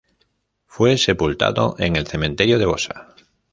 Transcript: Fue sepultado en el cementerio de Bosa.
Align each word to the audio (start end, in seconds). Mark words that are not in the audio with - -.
Fue 0.65 0.97
sepultado 0.97 1.75
en 1.77 1.95
el 1.95 2.07
cementerio 2.07 2.57
de 2.57 2.65
Bosa. 2.65 3.13